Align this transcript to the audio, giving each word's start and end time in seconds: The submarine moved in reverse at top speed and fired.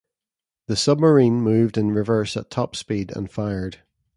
The 0.65 0.75
submarine 0.75 1.41
moved 1.43 1.77
in 1.77 1.91
reverse 1.91 2.35
at 2.35 2.49
top 2.49 2.75
speed 2.75 3.15
and 3.15 3.29
fired. 3.29 3.83